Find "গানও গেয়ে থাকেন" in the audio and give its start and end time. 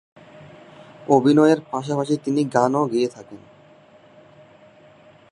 2.45-3.41